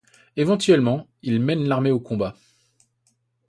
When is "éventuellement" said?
0.35-1.05